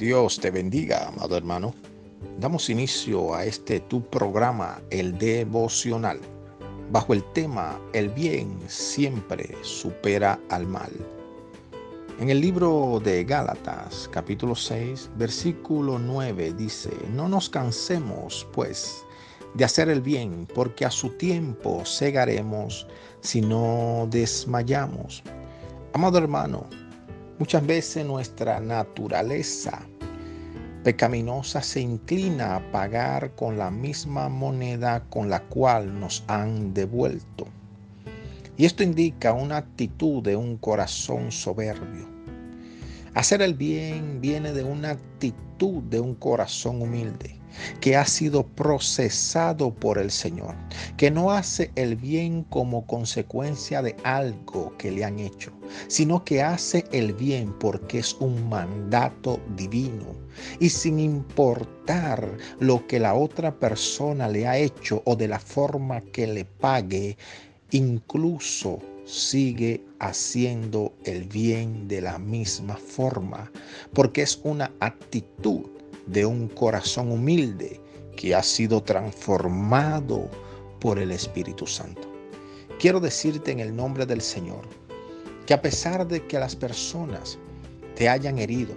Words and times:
Dios 0.00 0.40
te 0.40 0.50
bendiga, 0.50 1.08
amado 1.08 1.36
hermano. 1.36 1.74
Damos 2.38 2.70
inicio 2.70 3.34
a 3.34 3.44
este 3.44 3.80
tu 3.80 4.02
programa, 4.02 4.80
el 4.88 5.18
devocional, 5.18 6.18
bajo 6.90 7.12
el 7.12 7.22
tema 7.34 7.78
El 7.92 8.08
bien 8.08 8.58
siempre 8.66 9.54
supera 9.60 10.40
al 10.48 10.66
mal. 10.66 10.90
En 12.18 12.30
el 12.30 12.40
libro 12.40 12.98
de 13.04 13.24
Gálatas, 13.24 14.08
capítulo 14.10 14.54
6, 14.54 15.10
versículo 15.16 15.98
9 15.98 16.54
dice, 16.54 16.90
no 17.12 17.28
nos 17.28 17.50
cansemos, 17.50 18.48
pues, 18.54 19.04
de 19.52 19.66
hacer 19.66 19.90
el 19.90 20.00
bien, 20.00 20.48
porque 20.54 20.86
a 20.86 20.90
su 20.90 21.10
tiempo 21.10 21.84
segaremos 21.84 22.86
si 23.20 23.42
no 23.42 24.08
desmayamos. 24.10 25.22
Amado 25.92 26.16
hermano, 26.16 26.64
Muchas 27.40 27.66
veces 27.66 28.04
nuestra 28.04 28.60
naturaleza 28.60 29.80
pecaminosa 30.82 31.62
se 31.62 31.80
inclina 31.80 32.56
a 32.56 32.72
pagar 32.72 33.34
con 33.34 33.58
la 33.58 33.70
misma 33.70 34.28
moneda 34.28 35.04
con 35.10 35.28
la 35.28 35.40
cual 35.40 35.98
nos 35.98 36.24
han 36.26 36.72
devuelto. 36.72 37.46
Y 38.56 38.64
esto 38.64 38.82
indica 38.82 39.32
una 39.32 39.58
actitud 39.58 40.22
de 40.22 40.36
un 40.36 40.56
corazón 40.56 41.32
soberbio. 41.32 42.19
Hacer 43.14 43.42
el 43.42 43.54
bien 43.54 44.20
viene 44.20 44.52
de 44.52 44.62
una 44.62 44.90
actitud 44.90 45.82
de 45.90 45.98
un 45.98 46.14
corazón 46.14 46.80
humilde 46.80 47.40
que 47.80 47.96
ha 47.96 48.06
sido 48.06 48.46
procesado 48.46 49.74
por 49.74 49.98
el 49.98 50.12
Señor, 50.12 50.54
que 50.96 51.10
no 51.10 51.32
hace 51.32 51.72
el 51.74 51.96
bien 51.96 52.44
como 52.44 52.86
consecuencia 52.86 53.82
de 53.82 53.96
algo 54.04 54.72
que 54.78 54.92
le 54.92 55.04
han 55.04 55.18
hecho, 55.18 55.50
sino 55.88 56.24
que 56.24 56.40
hace 56.40 56.84
el 56.92 57.12
bien 57.12 57.52
porque 57.58 57.98
es 57.98 58.14
un 58.20 58.48
mandato 58.48 59.40
divino. 59.56 60.06
Y 60.60 60.70
sin 60.70 61.00
importar 61.00 62.36
lo 62.60 62.86
que 62.86 63.00
la 63.00 63.14
otra 63.14 63.58
persona 63.58 64.28
le 64.28 64.46
ha 64.46 64.56
hecho 64.56 65.02
o 65.04 65.16
de 65.16 65.26
la 65.26 65.40
forma 65.40 66.00
que 66.00 66.28
le 66.28 66.44
pague, 66.44 67.18
incluso 67.72 68.78
sigue 69.10 69.84
haciendo 69.98 70.94
el 71.04 71.24
bien 71.24 71.88
de 71.88 72.00
la 72.00 72.18
misma 72.18 72.76
forma, 72.76 73.50
porque 73.92 74.22
es 74.22 74.40
una 74.44 74.72
actitud 74.78 75.66
de 76.06 76.24
un 76.24 76.48
corazón 76.48 77.10
humilde 77.10 77.80
que 78.16 78.34
ha 78.34 78.42
sido 78.42 78.82
transformado 78.82 80.30
por 80.80 80.98
el 80.98 81.10
Espíritu 81.10 81.66
Santo. 81.66 82.08
Quiero 82.78 83.00
decirte 83.00 83.50
en 83.50 83.58
el 83.60 83.74
nombre 83.74 84.06
del 84.06 84.20
Señor 84.20 84.62
que 85.44 85.54
a 85.54 85.60
pesar 85.60 86.06
de 86.06 86.24
que 86.26 86.38
las 86.38 86.54
personas 86.54 87.36
te 87.96 88.08
hayan 88.08 88.38
herido, 88.38 88.74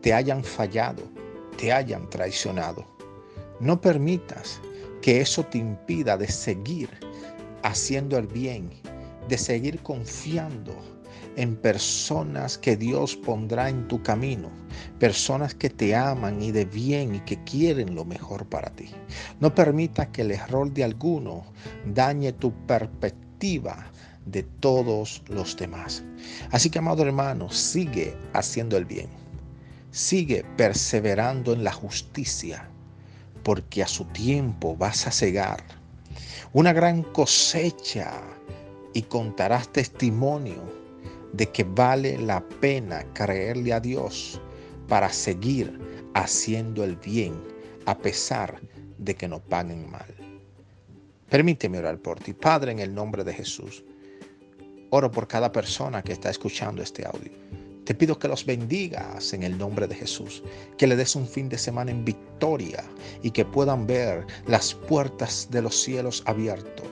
te 0.00 0.14
hayan 0.14 0.42
fallado, 0.42 1.02
te 1.58 1.70
hayan 1.72 2.08
traicionado, 2.08 2.86
no 3.60 3.80
permitas 3.80 4.60
que 5.02 5.20
eso 5.20 5.44
te 5.44 5.58
impida 5.58 6.16
de 6.16 6.28
seguir 6.28 6.88
haciendo 7.62 8.16
el 8.16 8.26
bien, 8.26 8.70
de 9.28 9.38
seguir 9.38 9.82
confiando 9.82 10.74
en 11.36 11.56
personas 11.56 12.58
que 12.58 12.76
Dios 12.76 13.16
pondrá 13.16 13.68
en 13.68 13.88
tu 13.88 14.02
camino, 14.02 14.50
personas 14.98 15.54
que 15.54 15.70
te 15.70 15.94
aman 15.94 16.42
y 16.42 16.50
de 16.50 16.64
bien 16.64 17.14
y 17.14 17.20
que 17.20 17.42
quieren 17.44 17.94
lo 17.94 18.04
mejor 18.04 18.46
para 18.46 18.70
ti. 18.70 18.90
No 19.40 19.54
permita 19.54 20.10
que 20.10 20.22
el 20.22 20.32
error 20.32 20.72
de 20.72 20.84
alguno 20.84 21.44
dañe 21.86 22.32
tu 22.32 22.52
perspectiva 22.66 23.90
de 24.26 24.42
todos 24.42 25.22
los 25.28 25.56
demás. 25.56 26.04
Así 26.50 26.70
que, 26.70 26.78
amado 26.78 27.02
hermano, 27.02 27.50
sigue 27.50 28.16
haciendo 28.34 28.76
el 28.76 28.84
bien. 28.84 29.08
Sigue 29.90 30.44
perseverando 30.56 31.52
en 31.52 31.64
la 31.64 31.72
justicia, 31.72 32.68
porque 33.42 33.82
a 33.82 33.88
su 33.88 34.04
tiempo 34.06 34.76
vas 34.76 35.06
a 35.06 35.10
cegar 35.10 35.62
una 36.54 36.74
gran 36.74 37.02
cosecha 37.02 38.20
y 38.94 39.02
contarás 39.02 39.68
testimonio 39.72 40.62
de 41.32 41.46
que 41.46 41.64
vale 41.64 42.18
la 42.18 42.46
pena 42.60 43.04
creerle 43.14 43.72
a 43.72 43.80
Dios 43.80 44.40
para 44.88 45.10
seguir 45.10 45.78
haciendo 46.14 46.84
el 46.84 46.96
bien 46.96 47.34
a 47.86 47.96
pesar 47.96 48.60
de 48.98 49.14
que 49.14 49.28
no 49.28 49.40
paguen 49.40 49.90
mal. 49.90 50.14
Permíteme 51.30 51.78
orar 51.78 51.98
por 51.98 52.20
ti, 52.20 52.34
Padre, 52.34 52.72
en 52.72 52.78
el 52.80 52.94
nombre 52.94 53.24
de 53.24 53.32
Jesús. 53.32 53.82
Oro 54.90 55.10
por 55.10 55.26
cada 55.26 55.50
persona 55.50 56.02
que 56.02 56.12
está 56.12 56.28
escuchando 56.28 56.82
este 56.82 57.06
audio. 57.06 57.32
Te 57.84 57.94
pido 57.94 58.18
que 58.18 58.28
los 58.28 58.44
bendigas 58.44 59.32
en 59.32 59.42
el 59.42 59.56
nombre 59.56 59.88
de 59.88 59.94
Jesús, 59.94 60.42
que 60.76 60.86
le 60.86 60.94
des 60.94 61.16
un 61.16 61.26
fin 61.26 61.48
de 61.48 61.58
semana 61.58 61.90
en 61.90 62.04
victoria 62.04 62.84
y 63.22 63.30
que 63.30 63.44
puedan 63.44 63.86
ver 63.86 64.26
las 64.46 64.74
puertas 64.74 65.48
de 65.50 65.62
los 65.62 65.82
cielos 65.82 66.22
abiertos 66.26 66.91